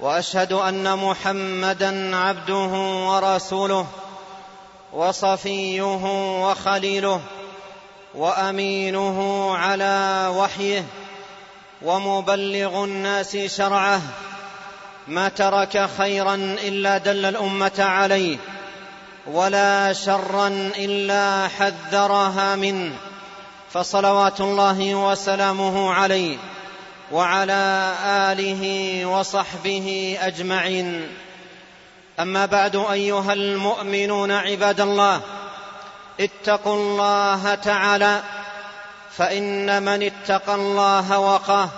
وأشهد 0.00 0.52
أن 0.52 0.96
محمدا 0.98 2.16
عبده 2.16 2.72
ورسوله 3.08 3.86
وصفيه 4.92 6.02
وخليله 6.42 7.20
وأمينه 8.14 9.50
على 9.56 10.26
وحيه 10.36 10.84
ومبلغ 11.82 12.84
الناس 12.84 13.36
شرعه 13.36 14.00
ما 15.08 15.28
ترك 15.28 15.88
خيرا 15.98 16.34
إلا 16.34 16.98
دل 16.98 17.24
الأمة 17.24 17.72
عليه 17.78 18.36
ولا 19.26 19.92
شرا 19.92 20.48
إلا 20.76 21.48
حذرها 21.48 22.56
منه 22.56 22.92
فصلوات 23.72 24.40
الله 24.40 24.94
وسلامه 24.94 25.92
عليه 25.92 26.38
وعلى 27.12 27.94
آله 28.04 28.62
وصحبه 29.06 30.18
أجمعين. 30.20 31.08
أما 32.20 32.46
بعد 32.46 32.76
أيها 32.76 33.32
المؤمنون 33.32 34.30
عباد 34.30 34.80
الله 34.80 35.20
اتقوا 36.20 36.74
الله 36.74 37.54
تعالى 37.54 38.22
فإن 39.16 39.82
من 39.82 40.02
اتقى 40.02 40.54
الله 40.54 41.18
وقاه 41.18 41.68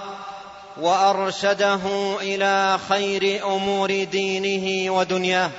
وأرشده 0.76 1.80
إلى 2.20 2.78
خير 2.88 3.46
أمور 3.46 4.04
دينه 4.04 4.92
ودنياه. 4.92 5.50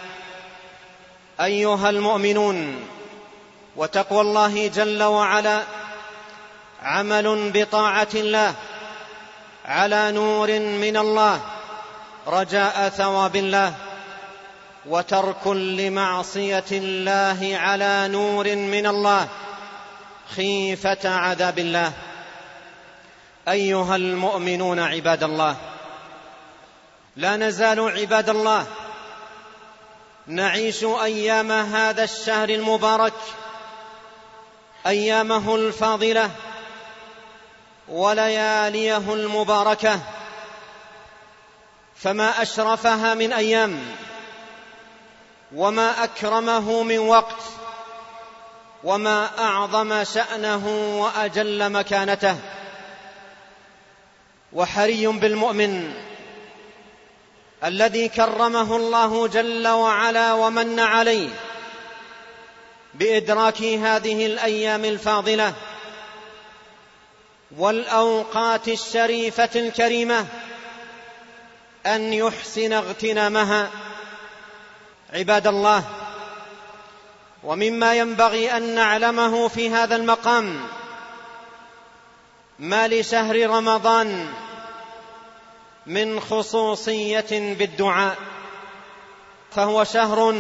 أيها 1.42 1.90
المؤمنون 1.90 2.76
وتقوى 3.76 4.22
الله 4.22 4.68
جل 4.68 5.04
وعلا 5.04 5.62
عمل 6.84 7.52
بطاعة 7.54 8.08
الله 8.16 8.54
على 9.72 10.12
نور 10.12 10.60
من 10.60 10.98
الله 10.98 11.42
رجاء 12.28 12.90
ثواب 12.90 13.36
الله 13.36 13.74
وترك 14.86 15.48
لمعصية 15.48 16.72
الله 16.72 17.58
على 17.58 18.08
نور 18.08 18.56
من 18.56 18.88
الله 18.88 19.28
خيفة 20.36 21.10
عذاب 21.10 21.60
الله. 21.60 21.92
أيها 23.48 23.96
المؤمنون 23.96 24.80
عباد 24.80 25.24
الله 25.24 25.56
لا 27.16 27.38
نزال 27.38 28.00
عباد 28.00 28.30
الله 28.30 28.68
نعيش 30.28 30.84
أيام 30.84 31.52
هذا 31.52 32.04
الشهر 32.04 32.50
المبارك 32.50 33.14
أيامه 34.88 35.56
الفاضلة 35.56 36.30
ولياليه 37.92 39.14
المباركه 39.14 40.00
فما 41.96 42.42
اشرفها 42.42 43.14
من 43.14 43.34
أيام 43.34 43.80
وما 45.56 46.04
اكرمه 46.04 46.84
من 46.84 47.00
وقت 47.00 47.44
وما 48.84 49.30
اعظم 49.40 50.04
شانه 50.04 50.68
واجل 51.02 51.72
مكانته 51.72 52.38
وحري 54.54 55.08
بالمؤمن 55.08 55.94
الذي 57.64 58.10
كرمه 58.10 58.76
الله 58.76 59.28
جل 59.28 59.68
وعلا 59.68 60.34
ومن 60.34 60.80
عليه 60.80 61.30
بإدراك 62.94 63.62
هذه 63.62 64.26
الأيام 64.26 64.86
الفاضلة 64.86 65.54
والأوقات 67.58 68.68
الشريفة 68.68 69.50
الكريمة 69.56 70.26
أن 71.86 72.14
يحسن 72.14 72.74
اغتنامها 72.74 73.70
عباد 75.14 75.48
الله. 75.48 75.84
ومما 77.44 77.96
ينبغي 77.96 78.58
أن 78.58 78.76
نعلمه 78.76 79.48
في 79.48 79.70
هذا 79.70 79.96
المقام 79.96 80.68
ما 82.60 82.88
لشهر 82.88 83.50
رمضان 83.50 84.34
من 85.86 86.20
خصوصية 86.20 87.56
بالدعاء 87.56 88.18
فهو 89.52 89.84
شهر 89.84 90.36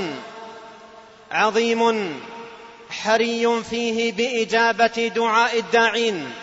عظيم 1.31 2.21
حري 2.89 3.63
فيه 3.63 4.11
بإجابة 4.11 5.11
دعاء 5.15 5.59
الداعين. 5.59 6.33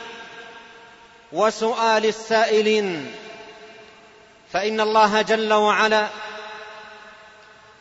وسؤال 1.32 2.06
السائلين. 2.06 3.14
فإن 4.52 4.80
الله 4.80 5.22
جل 5.22 5.52
وعلا 5.52 6.08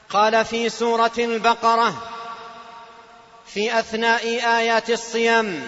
قال 0.09 0.45
في 0.45 0.69
سورة 0.69 1.11
البقرة 1.17 1.93
في 3.45 3.79
أثناء 3.79 4.23
آيات 4.57 4.89
الصيام 4.89 5.61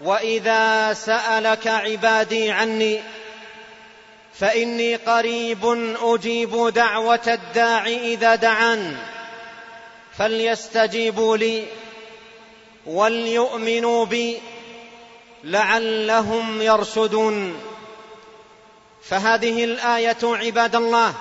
وإذا 0.00 0.92
سألك 0.92 1.66
عبادي 1.66 2.50
عني 2.50 3.00
فإني 4.34 4.96
قريب 4.96 5.94
أجيب 6.02 6.68
دعوة 6.68 7.20
الداع 7.26 7.86
إذا 7.86 8.34
دعان 8.34 8.96
فليستجيبوا 10.18 11.36
لي 11.36 11.66
وليؤمنوا 12.86 14.06
بي 14.06 14.40
لعلهم 15.44 16.62
يرشدون. 16.62 17.60
فهذه 19.02 19.64
الآية 19.64 20.18
عباد 20.22 20.76
الله 20.76 21.14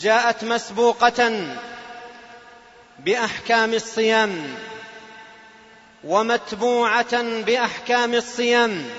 جاءت 0.00 0.44
مسبوقة 0.44 1.46
بأحكام 2.98 3.74
الصيام 3.74 4.54
ومتبوعة 6.04 7.22
بأحكام 7.22 8.14
الصيام. 8.14 8.90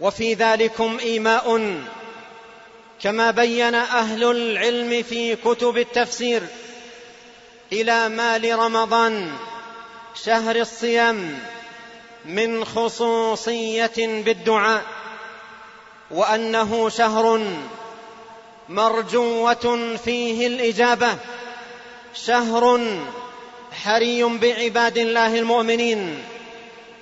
وفي 0.00 0.34
ذلكم 0.34 0.98
إيماء 0.98 1.78
كما 3.02 3.30
بين 3.30 3.74
أهل 3.74 4.24
العلم 4.24 5.02
في 5.02 5.36
كتب 5.36 5.78
التفسير 5.78 6.42
إلى 7.72 8.08
ما 8.08 8.38
لرمضان 8.38 9.32
شهر 10.14 10.56
الصيام 10.56 11.38
من 12.24 12.64
خصوصية 12.64 13.92
بالدعاء 13.98 14.82
وأنه 16.10 16.88
شهر 16.88 17.46
مرجوة 18.68 19.96
فيه 20.04 20.46
الإجابة 20.46 21.16
شهر 22.14 22.80
حري 23.84 24.22
بعباد 24.24 24.98
الله 24.98 25.38
المؤمنين 25.38 26.24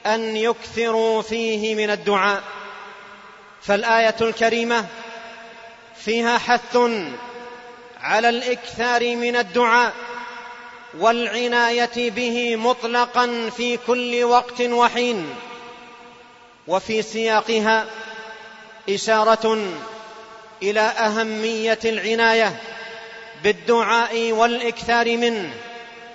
أن 0.07 0.37
يكثروا 0.37 1.23
فيه 1.23 1.75
من 1.75 1.91
الدعاء. 1.91 2.43
فالآية 3.63 4.17
الكريمة 4.21 4.87
فيها 5.97 6.39
حث 6.39 6.77
على 8.01 8.29
الإكثار 8.29 9.17
من 9.17 9.37
الدعاء 9.37 9.93
والعناية 10.99 12.11
به 12.11 12.57
مطلقا 12.57 13.51
في 13.57 13.77
كل 13.77 14.25
وقت 14.25 14.61
وحين. 14.61 15.35
وفي 16.67 17.03
سياقها 17.03 17.87
إشارة 18.89 19.59
إلى 20.63 20.81
أهمية 20.81 21.79
العناية 21.85 22.57
بالدعاء 23.43 24.33
والإكثار 24.33 25.17
منه 25.17 25.51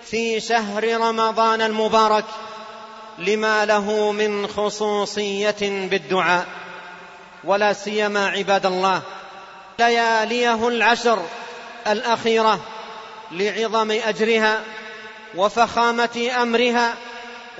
في 0.03 0.39
شهر 0.39 0.97
رمضان 0.97 1.61
المبارك 1.61 2.25
لما 3.17 3.65
له 3.65 4.11
من 4.11 4.47
خصوصية 4.47 5.55
بالدعاء. 5.61 6.45
ولا 7.43 7.73
سيما 7.73 8.27
عباد 8.27 8.65
الله 8.65 9.01
لياليه 9.79 10.67
العشر 10.67 11.25
الأخيرة 11.87 12.59
لعظم 13.31 13.91
أجرها 13.91 14.59
وفخامة 15.35 16.31
أمرها 16.41 16.93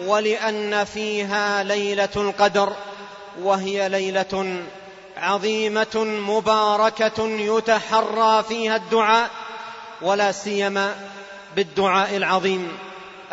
ولأن 0.06 0.84
فيها 0.84 1.64
ليلة 1.64 2.10
القدر 2.16 2.74
وهي 3.42 3.90
ليلة 3.90 4.64
عظيمة 5.18 6.04
مباركة 6.28 7.28
يتحرى 7.28 8.44
فيها 8.44 8.76
الدعاء 8.76 9.30
ولا 10.02 10.32
سيما 10.32 10.96
بالدعاء 11.56 12.18
العظيم 12.18 12.78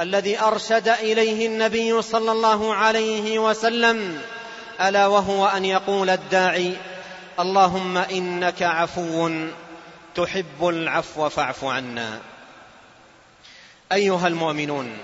الذي 0.00 0.40
أرشد 0.40 0.88
إليه 0.88 1.46
النبي 1.46 2.02
صلى 2.02 2.32
الله 2.32 2.75
عليه 2.75 3.38
وسلم 3.38 4.20
ألا 4.81 5.06
وهو 5.06 5.46
أن 5.46 5.64
يقول 5.64 6.11
الداعي 6.11 6.73
اللهم 7.40 7.96
إنك 7.99 8.62
عفو. 8.62 9.31
تحب 10.14 10.69
العفو 10.69 11.29
فاعف 11.29 11.64
عنا. 11.64 12.20
أيها 13.93 14.29
المؤمنون 14.29 14.99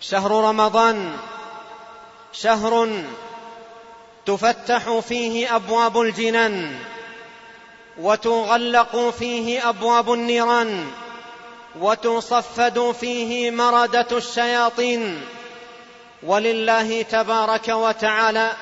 شهر 0.00 0.30
رمضان 0.30 1.16
شهر 2.32 3.02
تفتح 4.26 4.98
فيه 4.98 5.56
أبواب 5.56 6.00
الجنان 6.00 6.78
وتغلق 7.98 9.10
فيه 9.10 9.68
أبواب 9.68 10.12
النيران 10.12 10.90
وتصفد 11.80 12.94
فيه 13.00 13.50
مرده 13.50 14.06
الشياطين. 14.12 15.20
ولله 16.22 17.02
تبارك 17.02 17.68
وتعالى 17.68 18.52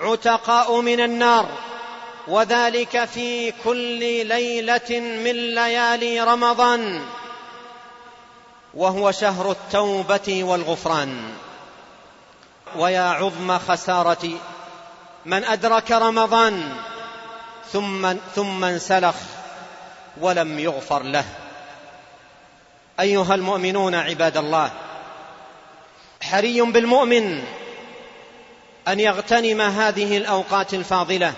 عتقاء 0.00 0.80
من 0.80 1.00
النار. 1.00 1.48
وذلك 2.28 3.04
في 3.04 3.52
كل 3.64 4.26
ليلة 4.26 5.00
من 5.00 5.54
ليالي 5.54 6.20
رمضان 6.20 7.02
وهو 8.74 9.10
شهر 9.10 9.50
التوبة 9.50 10.44
والغفران. 10.44 11.32
ويا 12.76 13.02
عظم 13.02 13.58
خساره 13.58 14.30
من 15.26 15.44
أدرك 15.44 15.90
رمضان 15.92 16.72
ثم 17.72 18.14
ثم 18.34 18.64
انسلخ 18.64 19.14
ولم 20.20 20.58
يغفر 20.58 21.02
له. 21.02 21.24
أيها 23.00 23.34
المؤمنون 23.34 23.94
عباد 23.94 24.36
الله 24.36 24.70
حري 26.22 26.60
بالمؤمن 26.60 27.44
أن 28.88 29.00
يغتنم 29.00 29.60
هذه 29.60 30.16
الأوقات 30.16 30.74
الفاضلة. 30.74 31.32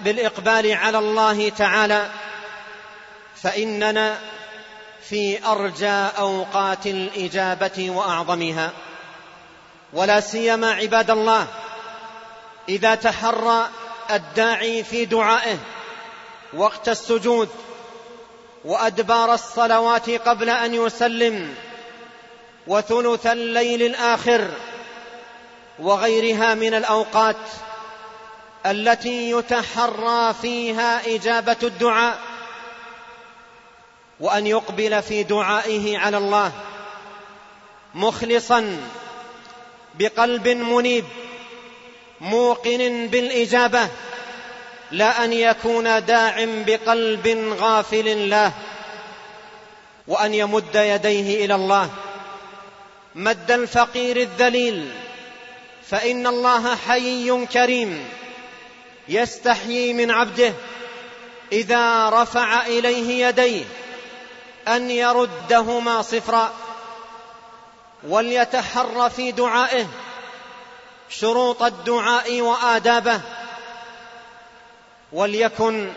بالإقبال 0.00 0.72
على 0.72 0.98
الله 0.98 1.48
تعالى 1.48 2.10
فإننا 3.34 4.18
في 5.08 5.46
أرجى 5.46 6.18
أوقات 6.18 6.86
الإجابة 6.86 7.90
وأعظمها. 7.90 8.72
ولا 9.92 10.20
سيما 10.20 10.72
عباد 10.72 11.10
الله 11.10 11.46
إذا 12.68 12.94
تحرى 12.94 13.68
الداعي 14.10 14.84
في 14.84 15.04
دعائه 15.04 15.58
وقت 16.54 16.88
السجود 16.88 17.48
وأدبار 18.64 19.34
الصلوات 19.34 20.10
قبل 20.10 20.50
أن 20.50 20.74
يسلم 20.74 21.54
وثلث 22.66 23.26
الليل 23.26 23.82
الآخر 23.82 24.48
وغيرها 25.78 26.54
من 26.54 26.74
الأوقات 26.74 27.36
التي 28.70 29.30
يتحرى 29.30 30.34
فيها 30.42 31.14
إجابة 31.14 31.56
الدعاء 31.62 32.18
وأن 34.20 34.46
يقبل 34.46 35.02
في 35.02 35.22
دعائه 35.22 35.98
على 35.98 36.16
الله 36.16 36.52
مخلصا 37.94 38.80
بقلب 39.94 40.48
منيب 40.48 41.04
موقن 42.20 43.06
بالإجابة 43.06 43.88
لا 44.90 45.24
أن 45.24 45.32
يكون 45.32 46.04
داع 46.04 46.44
بقلب 46.66 47.54
غافل 47.58 48.30
له 48.30 48.52
وأن 50.08 50.34
يمد 50.34 50.74
يديه 50.74 51.44
إلى 51.44 51.54
الله. 51.54 51.90
مد 53.14 53.50
الفقير 53.50 54.16
الذليل 54.16 54.90
فإن 55.86 56.26
الله 56.26 56.76
حيي 56.76 57.46
كريم. 57.46 58.08
يستحيي 59.08 59.92
من 59.92 60.10
عبده 60.10 60.52
إذا 61.52 62.08
رفع 62.08 62.66
إليه 62.66 63.26
يديه 63.26 63.64
أن 64.68 64.90
يردهما 64.90 66.02
صفرا 66.02 66.52
وليتحر 68.08 69.10
في 69.10 69.32
دعائه 69.32 69.86
شروط 71.08 71.62
الدعاء 71.62 72.40
وآدابه 72.40 73.20
وليكن 75.12 75.92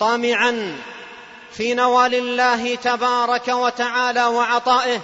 طامعا 0.00 0.76
في 1.52 1.74
نوال 1.74 2.14
الله 2.14 2.74
تبارك 2.74 3.48
وتعالى 3.48 4.24
وعطائه 4.24 5.00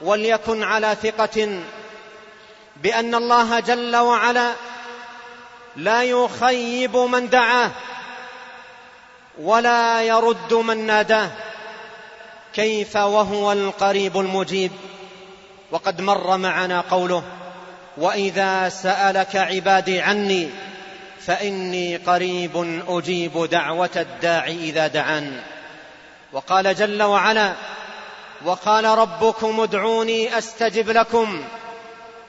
وليكن 0.00 0.62
على 0.62 0.96
ثقة 1.02 1.60
بأن 2.76 3.14
الله 3.14 3.60
جل 3.60 3.96
وعلا 3.96 4.52
لا 5.76 6.02
يخيب 6.02 6.96
من 6.96 7.28
دعاه 7.28 7.70
ولا 9.38 10.02
يرد 10.02 10.54
من 10.54 10.86
ناداه. 10.86 11.30
كيف 12.54 12.96
وهو 12.96 13.52
القريب 13.52 14.18
المجيب؟ 14.18 14.72
وقد 15.70 16.00
مر 16.00 16.36
معنا 16.36 16.80
قوله 16.80 17.22
وإذا 17.96 18.68
سألك 18.68 19.36
عبادي 19.36 20.00
عني 20.00 20.48
فإني 21.20 21.96
قريب 21.96 22.82
أجيب 22.88 23.48
دعوة 23.50 23.90
الداع 23.96 24.46
إذا 24.46 24.86
دعان. 24.86 25.40
وقال 26.32 26.74
جل 26.74 27.02
وعلا 27.02 27.52
وقال 28.44 28.84
ربكم 28.84 29.60
ادعوني 29.60 30.38
أستجب 30.38 30.90
لكم. 30.90 31.44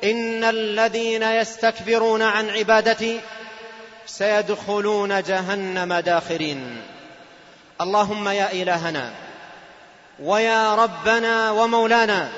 إن 0.04 0.44
الذين 0.44 1.24
يستكبرون 1.24 2.22
عن 2.22 2.50
عبادتي 2.50 3.22
سيدخلون 4.08 5.22
جهنم 5.24 5.94
داخرين. 5.94 6.82
اللهم 7.82 8.28
يا 8.28 8.52
إلهنا 8.52 9.12
ويا 10.20 10.76
ربنا 10.76 11.52
ومولانا 11.52 12.30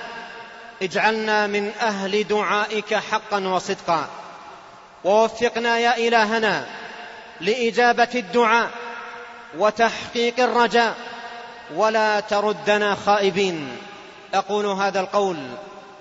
اجعلنا 0.82 1.48
من 1.48 1.72
أهل 1.82 2.24
دعائك 2.24 2.94
حقا 2.94 3.48
وصدقا. 3.48 4.08
ووفقنا 5.04 5.78
يا 5.78 5.98
إلهنا 5.98 6.66
لإجابة 7.42 8.10
الدعاء 8.16 8.70
وتحقيق 9.58 10.40
الرجاء. 10.40 10.96
ولا 11.76 12.20
تردنا 12.20 12.96
خائبين. 12.96 13.78
أقول 14.34 14.66
هذا 14.66 15.00
القول 15.00 15.38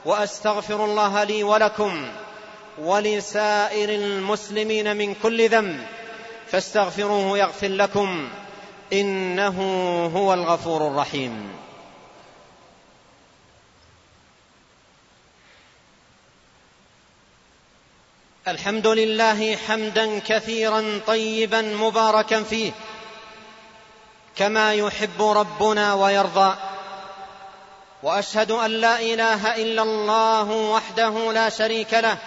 وأستغفر 0.04 0.84
الله 0.84 1.24
لي 1.24 1.42
ولكم 1.42 2.08
ولسائر 2.80 3.88
المسلمين 3.88 4.96
من 4.96 5.14
كل 5.14 5.48
ذنب 5.48 5.86
فاستغفروه 6.50 7.38
يغفر 7.38 7.68
لكم 7.68 8.28
إنه 8.92 9.60
هو 10.14 10.34
الغفور 10.34 10.86
الرحيم. 10.86 11.52
الحمد 18.48 18.86
لله 18.86 19.56
حمدا 19.56 20.18
كثيرا 20.18 21.00
طيبا 21.06 21.62
مباركا 21.62 22.42
فيه 22.42 22.72
كما 24.36 24.74
يحب 24.74 25.22
ربنا 25.22 25.94
ويرضى. 25.94 26.56
وأشهد 28.02 28.50
أن 28.50 28.70
لا 28.70 29.00
إله 29.00 29.56
إلا 29.56 29.82
الله 29.82 30.50
وحده 30.50 31.32
لا 31.32 31.48
شريك 31.48 31.94
له 31.94 32.18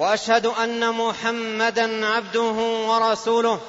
وأشهد 0.00 0.46
أن 0.46 0.92
محمدا 0.92 2.06
عبده 2.06 2.56
ورسوله 2.88 3.60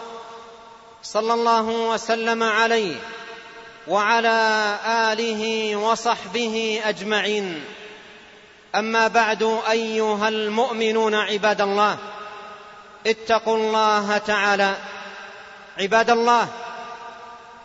صلى 1.04 1.34
الله 1.34 1.62
وسلم 1.62 2.44
عليه 2.44 2.96
وعلى 3.88 4.78
آله 4.86 5.76
وصحبه 5.76 6.82
أجمعين. 6.86 7.64
أما 8.76 9.08
بعد 9.08 9.60
أيها 9.70 10.28
المؤمنون 10.28 11.16
عباد 11.16 11.62
الله 11.62 11.98
اتقوا 13.08 13.58
الله 13.58 14.18
تعالى. 14.18 14.76
عباد 15.80 16.10
الله 16.10 16.48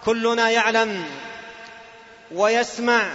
كلنا 0.04 0.50
يعلم 0.50 1.04
ويسمع 2.35 3.06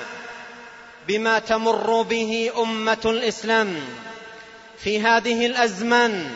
بما 1.07 1.39
تمر 1.39 2.01
به 2.01 2.51
أمة 2.57 3.01
الإسلام. 3.05 3.81
في 4.83 5.01
هذه 5.01 5.45
الأزمان 5.45 6.31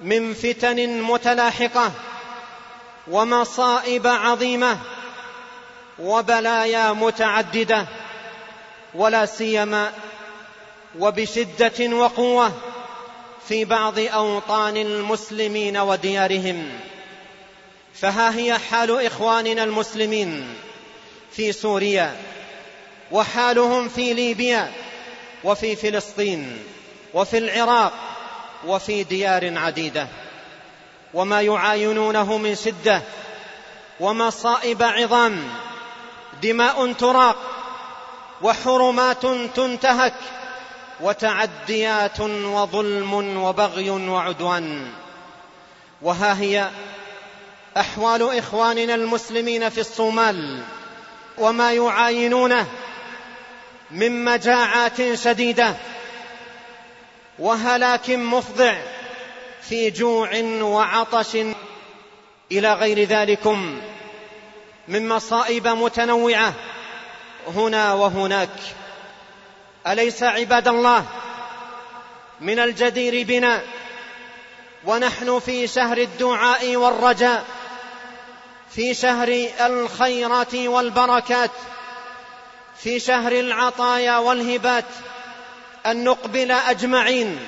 من 0.00 0.34
فتن 0.34 1.02
متلاحقة 1.02 1.92
ومصائب 3.08 4.06
عظيمة 4.06 4.78
وبلايا 5.98 6.92
متعددة 6.92 7.86
ولا 8.94 9.26
سيما 9.26 9.92
وبشدة 10.98 11.96
وقوة 11.96 12.52
في 13.48 13.64
بعض 13.64 13.98
أوطان 13.98 14.76
المسلمين 14.76 15.76
وديارهم. 15.76 16.68
فها 17.94 18.36
هي 18.36 18.58
حال 18.58 19.06
إخواننا 19.06 19.64
المسلمين 19.64 20.54
في 21.32 21.52
سوريا 21.52 22.16
وحالهم 23.12 23.88
في 23.88 24.14
ليبيا 24.14 24.72
وفي 25.44 25.76
فلسطين. 25.76 26.58
وفي 27.14 27.38
العراق 27.38 27.92
وفي 28.66 29.04
ديار 29.04 29.58
عديدة. 29.58 30.06
وما 31.14 31.40
يعاينونه 31.40 32.38
من 32.38 32.54
شدة. 32.54 33.02
ومصائب 34.00 34.82
عظام. 34.82 35.48
دماء 36.42 36.92
تراق. 36.92 37.36
وحرمات 38.42 39.26
تنتهك. 39.56 40.14
وتعديات 41.00 42.20
وظلم 42.20 43.36
وبغي 43.36 43.90
وعدوان. 43.90 44.92
وها 46.02 46.40
هي 46.40 46.70
أحوال 47.76 48.38
إخواننا 48.38 48.94
المسلمين 48.94 49.68
في 49.68 49.80
الصومال. 49.80 50.62
وما 51.38 51.72
يعاينونه 51.72 52.66
من 53.90 54.24
مجاعات 54.24 55.14
شديدة. 55.14 55.74
وهلاك 57.38 58.10
مفضع 58.10 58.74
في 59.62 59.90
جوع 59.90 60.40
وعطش 60.62 61.36
إلى 62.52 62.72
غير 62.74 63.02
ذلكم 63.02 63.80
من 64.88 65.08
مصائب 65.08 65.68
متنوعة 65.68 66.54
هنا 67.54 67.92
وهناك. 67.92 68.58
أليس 69.86 70.22
عباد 70.22 70.68
الله 70.68 71.04
من 72.40 72.58
الجدير 72.58 73.26
بنا 73.26 73.62
ونحن 74.84 75.38
في 75.38 75.66
شهر 75.66 75.98
الدعاء 75.98 76.76
والرجاء 76.76 77.44
في 78.70 78.94
شهر 78.94 79.48
الخيرات 79.60 80.54
والبركات 80.54 81.50
في 82.78 83.00
شهر 83.00 83.32
العطايا 83.32 84.18
والهبات 84.18 84.84
أن 85.90 86.04
نقبل 86.04 86.50
أجمعين. 86.50 87.38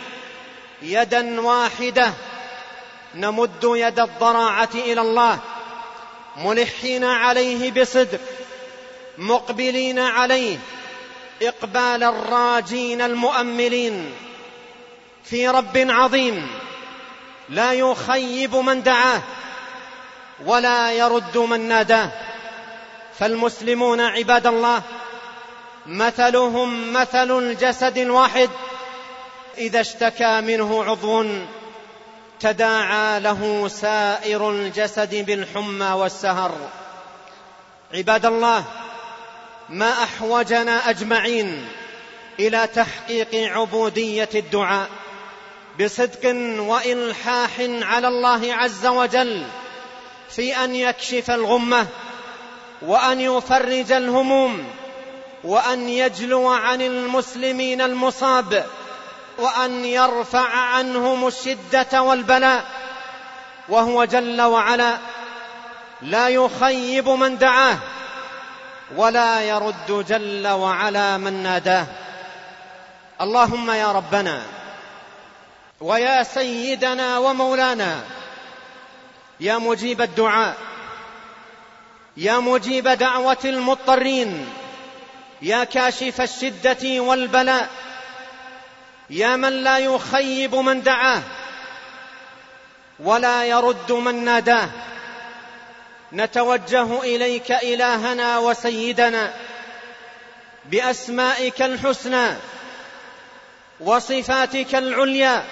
يدا 0.83 1.40
واحدة. 1.40 2.12
نمد 3.14 3.64
يد 3.64 4.00
الضراعة 4.00 4.68
إلى 4.75 5.00
الله. 5.00 5.38
ملحين 6.37 7.04
عليه 7.04 7.71
بصدق. 7.71 8.21
مقبلين 9.18 9.99
عليه. 9.99 10.59
إقبال 11.42 12.02
الراجين 12.02 13.00
المؤملين. 13.00 14.12
في 15.25 15.49
رب 15.49 15.76
عظيم. 15.76 16.50
لا 17.49 17.73
يخيب 17.73 18.57
من 18.57 18.83
دعاه. 18.83 19.23
ولا 20.47 20.92
يرد 20.92 21.38
من 21.38 21.61
ناداه. 21.61 22.11
فالمسلمون 23.18 24.00
عباد 24.00 24.47
الله 24.47 24.83
مثلهم 25.88 26.92
مثل 26.92 27.38
الجسد 27.38 27.99
الواحد. 27.99 28.50
إذا 29.59 29.80
اشتكى 29.80 30.40
منه 30.40 30.85
عضو 30.85 31.26
تداعى 32.40 33.21
له 33.21 33.68
سائر 33.68 34.50
الجسد 34.50 35.14
بالحمى 35.14 35.90
والسهر. 35.90 36.54
عباد 37.95 38.26
الله 38.26 38.64
ما 39.68 40.02
أحوجنا 40.02 40.90
أجمعين 40.90 41.68
إلى 42.40 42.66
تحقيق 42.66 43.35
عبودية 43.35 44.28
الدعاء 44.35 44.88
بصدق 45.80 46.35
وإلحاح 46.59 47.50
على 47.83 48.09
الله 48.09 48.54
عز 48.54 48.87
وجل 48.87 49.47
في 50.30 50.57
أن 50.64 50.75
يكشف 50.75 51.30
الغمة 51.30 51.87
وأن 52.83 53.21
يفرج 53.21 53.92
الهموم 53.92 54.64
وأن 55.49 55.88
يجلو 55.88 56.49
عن 56.49 56.83
المسلمين 56.83 57.81
المصاب 57.81 58.67
وأن 59.38 59.85
يرفع 59.85 60.49
عنهم 60.49 61.26
الشدة 61.26 62.02
والبلاء 62.02 62.64
وهو 63.69 64.05
جل 64.05 64.43
وعلا 64.43 64.99
لا 66.02 66.28
يخيب 66.28 67.09
من 67.09 67.38
دعاه 67.38 67.78
ولا 68.97 69.43
يرد 69.43 70.05
جل 70.09 70.49
وعلا 70.49 71.17
من 71.17 71.43
ناداه. 71.43 71.87
اللهم 73.21 73.71
يا 73.71 73.93
ربنا 73.93 74.43
ويا 75.81 76.23
سيدنا 76.23 77.19
ومولانا 77.19 78.00
يا 79.40 79.59
مجيب 79.59 80.00
الدعاء 80.00 80.55
يا 82.17 82.38
مجيب 82.38 82.88
دعوة 82.88 83.38
المضطرين 83.45 84.49
يا 85.42 85.64
كاشف 85.64 86.21
الشدة 86.21 87.00
والبلاء 87.00 87.68
يا 89.11 89.37
من 89.37 89.52
لا 89.52 89.78
يخيب 89.78 90.54
من 90.54 90.83
دعاه 90.83 91.23
ولا 92.99 93.45
يرد 93.45 93.92
من 93.92 94.25
ناداه. 94.25 94.68
نتوجه 96.12 97.02
إليك 97.02 97.52
إلهنا 97.52 98.38
وسيدنا 98.38 99.33
بأسمائك 100.64 101.62
الحسنى 101.62 102.28
وصفاتك 103.80 104.75
العليا 104.75 105.45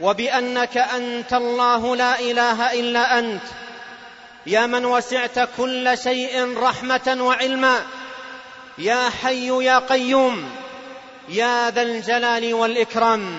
وبأنك 0.00 0.76
أنت 0.76 1.32
الله 1.32 1.96
لا 1.96 2.20
إله 2.20 2.72
إلا 2.72 3.18
أنت. 3.18 3.42
يا 4.46 4.66
من 4.66 4.84
وسعت 4.84 5.48
كل 5.56 5.98
شيء 5.98 6.58
رحمة 6.58 7.16
وعلما 7.20 7.82
يا 8.78 9.10
حي 9.22 9.64
يا 9.64 9.78
قيوم 9.78 10.50
يا 11.28 11.70
ذا 11.70 11.82
الجلال 11.82 12.54
والإكرام 12.54 13.38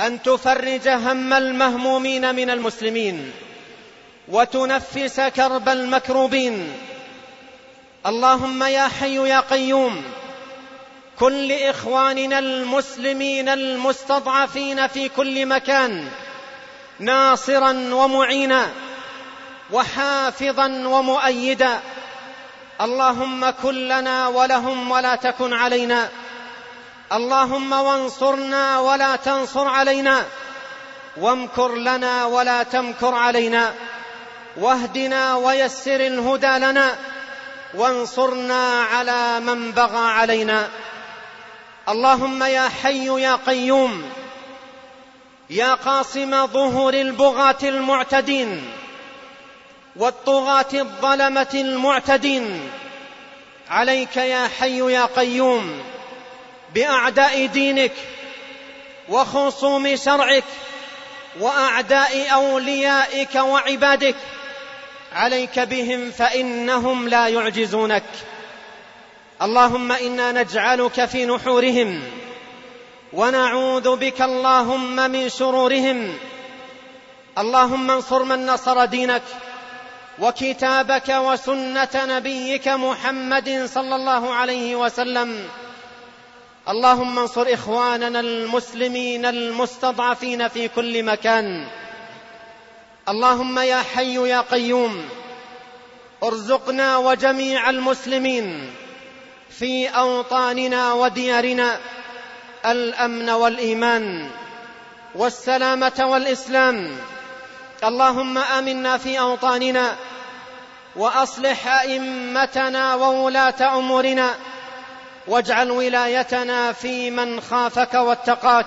أن 0.00 0.22
تفرج 0.22 0.88
هم 0.88 1.32
المهمومين 1.32 2.34
من 2.34 2.50
المسلمين 2.50 3.32
وتنفس 4.28 5.20
كرب 5.20 5.68
المكروبين. 5.68 6.72
اللهم 8.06 8.62
يا 8.62 8.88
حي 8.88 9.28
يا 9.28 9.40
قيوم 9.40 10.02
كن 11.18 11.32
لاخواننا 11.32 12.38
المسلمين 12.38 13.48
المستضعفين 13.48 14.86
في 14.86 15.08
كل 15.08 15.46
مكان 15.46 16.08
ناصرا 16.98 17.94
ومعينا 17.94 18.68
وحافظا 19.70 20.66
ومؤيدا 20.66 21.80
اللهم 22.82 23.50
كن 23.50 23.74
لنا 23.74 24.28
ولهم 24.28 24.90
ولا 24.90 25.14
تكن 25.14 25.52
علينا. 25.52 26.08
اللهم 27.12 27.72
وانصرنا 27.72 28.80
ولا 28.80 29.16
تنصر 29.16 29.68
علينا. 29.68 30.24
وامكر 31.16 31.74
لنا 31.74 32.24
ولا 32.24 32.62
تمكر 32.62 33.14
علينا. 33.14 33.74
واهدنا 34.56 35.36
ويسر 35.36 36.00
الهدى 36.00 36.58
لنا. 36.58 36.96
وانصرنا 37.74 38.82
على 38.82 39.40
من 39.40 39.72
بغى 39.72 40.08
علينا. 40.08 40.68
اللهم 41.88 42.42
يا 42.42 42.68
حي 42.82 43.22
يا 43.22 43.38
قيوم. 43.46 44.10
يا 45.50 45.74
قاصم 45.74 46.46
ظهور 46.46 46.94
البغاة 46.94 47.58
المعتدين. 47.62 48.81
والطغاة 49.96 50.66
الظلمة 50.74 51.48
المعتدين. 51.54 52.70
عليك 53.70 54.16
يا 54.16 54.48
حي 54.60 54.92
يا 54.92 55.04
قيوم 55.16 55.82
بأعداء 56.74 57.46
دينك 57.46 57.92
وخصوم 59.08 59.96
شرعك 59.96 60.44
وأعداء 61.40 62.32
أوليائك 62.32 63.34
وعبادك. 63.34 64.16
عليك 65.14 65.58
بهم 65.58 66.10
فإنهم 66.10 67.08
لا 67.08 67.28
يعجزونك. 67.28 68.04
اللهم 69.42 69.92
إنا 69.92 70.32
نجعلك 70.32 71.04
في 71.04 71.26
نحورهم 71.26 72.02
ونعوذ 73.12 73.96
بك 73.96 74.22
اللهم 74.22 75.10
من 75.10 75.28
شرورهم. 75.28 76.18
اللهم 77.38 77.90
انصر 77.90 78.22
من 78.22 78.46
نصر 78.46 78.84
دينك. 78.84 79.22
وكتابك 80.18 81.08
وسنة 81.08 81.88
نبيك 81.94 82.68
محمد 82.68 83.68
صلى 83.74 83.94
الله 83.96 84.34
عليه 84.34 84.76
وسلم. 84.76 85.48
اللهم 86.68 87.18
انصر 87.18 87.46
إخواننا 87.48 88.20
المسلمين 88.20 89.26
المستضعفين 89.26 90.48
في 90.48 90.68
كل 90.68 91.02
مكان. 91.02 91.66
اللهم 93.08 93.58
يا 93.58 93.82
حي 93.82 94.28
يا 94.28 94.40
قيوم 94.40 95.08
ارزقنا 96.22 96.96
وجميع 96.96 97.70
المسلمين 97.70 98.70
في 99.50 99.88
أوطاننا 99.88 100.92
وديارنا 100.92 101.78
الأمن 102.66 103.30
والإيمان 103.30 104.30
والسلامة 105.14 105.98
والإسلام. 106.00 106.96
اللهم 107.84 108.38
آمنا 108.38 108.98
في 108.98 109.20
أوطاننا 109.20 109.96
وأصلح 110.96 111.68
أئمتنا 111.68 112.94
وولاة 112.94 113.78
أمورنا 113.78 114.34
واجعل 115.28 115.70
ولايتنا 115.70 116.72
في 116.72 117.10
من 117.10 117.40
خافك 117.40 117.94
واتقاك 117.94 118.66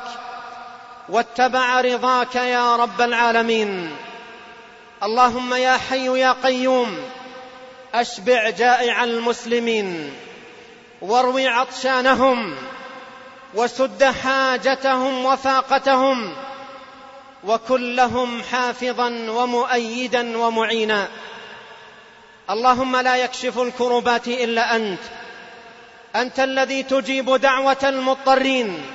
واتبع 1.09 1.81
رضاك 1.81 2.35
يا 2.35 2.75
رب 2.75 3.01
العالمين. 3.01 3.95
اللهم 5.03 5.53
يا 5.53 5.77
حي 5.77 6.19
يا 6.19 6.35
قيوم 6.43 6.97
أشبع 7.93 8.49
جائع 8.49 9.03
المسلمين 9.03 10.13
واروي 11.01 11.47
عطشانهم 11.47 12.55
وسد 13.53 14.03
حاجتهم 14.03 15.25
وفاقتهم 15.25 16.33
وكن 17.45 17.95
لهم 17.95 18.43
حافظا 18.43 19.09
ومؤيدا 19.29 20.37
ومعينا. 20.37 21.07
اللهم 22.49 22.95
لا 22.95 23.15
يكشف 23.15 23.59
الكربات 23.59 24.27
إلا 24.27 24.75
أنت. 24.75 24.99
أنت 26.15 26.39
الذي 26.39 26.83
تجيب 26.83 27.35
دعوة 27.35 27.77
المضطرين 27.83 28.85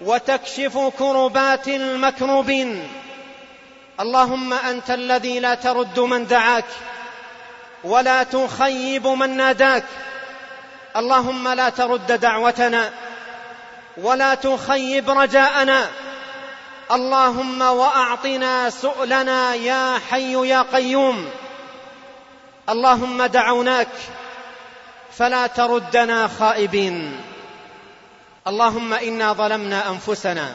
وتكشف 0.00 0.78
كربات 0.98 1.68
المكروبين. 1.68 2.88
اللهم 4.00 4.52
أنت 4.52 4.90
الذي 4.90 5.40
لا 5.40 5.54
ترد 5.54 6.00
من 6.00 6.26
دعاك 6.26 6.64
ولا 7.84 8.22
تخيب 8.22 9.06
من 9.06 9.36
ناداك. 9.36 9.84
اللهم 10.96 11.48
لا 11.48 11.68
ترد 11.68 12.20
دعوتنا 12.20 12.90
ولا 13.96 14.34
تخيب 14.34 15.10
رجاءنا. 15.10 15.88
اللهم 16.92 17.62
وأعطنا 17.62 18.70
سؤلنا 18.70 19.54
يا 19.54 19.98
حي 20.10 20.48
يا 20.48 20.62
قيوم. 20.62 21.30
اللهم 22.68 23.24
دعوناك 23.24 23.88
فلا 25.18 25.46
تردنا 25.46 26.28
خائبين. 26.28 27.20
اللهم 28.46 28.94
إنا 28.94 29.32
ظلمنا 29.32 29.90
أنفسنا 29.90 30.52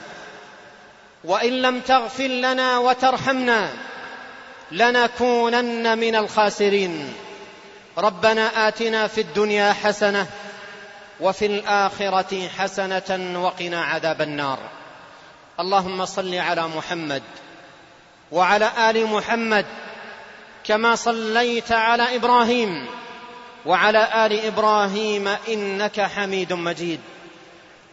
وإن 1.24 1.62
لم 1.62 1.80
تغفر 1.80 2.28
لنا 2.28 2.78
وترحمنا 2.78 3.70
لنكونن 4.72 5.98
من 5.98 6.16
الخاسرين. 6.16 7.14
ربنا 7.98 8.68
آتنا 8.68 9.08
في 9.08 9.22
الدنيا 9.22 9.74
حسنة 9.74 10.28
وفي 11.20 11.46
الآخرة 11.46 12.48
حسنة 12.58 13.42
وقنا 13.44 13.84
عذاب 13.84 14.22
النار. 14.22 14.60
اللهم 15.60 16.06
صل 16.06 16.36
على 16.36 16.68
محمد 16.68 17.24
وعلى 18.32 18.72
آل 18.90 19.06
محمد 19.06 19.66
كما 20.64 20.96
صليت 20.96 21.72
على 21.72 22.16
إبراهيم 22.16 22.86
وعلى 23.66 24.26
آل 24.26 24.46
إبراهيم 24.46 25.28
إنك 25.48 26.02
حميد 26.02 26.54
مجيد 26.54 27.00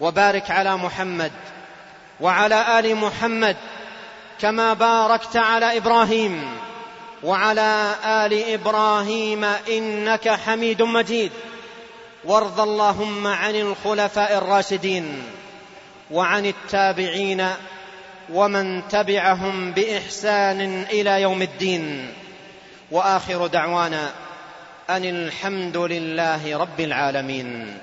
وبارك 0.00 0.50
على 0.50 0.76
محمد 0.76 1.33
وعلى 2.21 2.78
آل 2.78 2.97
محمد 2.97 3.57
كما 4.40 4.73
باركت 4.75 5.37
على 5.37 5.76
إبراهيم 5.76 6.57
وعلى 7.23 7.95
آل 8.04 8.52
إبراهيم 8.52 9.45
إنك 9.45 10.28
حميد 10.28 10.83
مجيد 10.83 11.33
وارض 12.25 12.61
اللهم 12.61 13.26
عن 13.26 13.57
الخلفاء 13.57 14.38
الراشدين 14.38 15.23
وعن 16.12 16.47
التابعين 16.47 17.49
ومن 18.33 18.88
تبعهم 18.88 19.73
بإحسان 19.73 20.83
إلى 20.83 21.23
يوم 21.23 21.42
الدين. 21.42 22.14
وآخر 22.90 23.47
دعوانا 23.47 24.10
أن 24.91 25.04
الحمد 25.04 25.76
لله 25.76 26.58
رب 26.58 26.80
العالمين. 26.80 27.78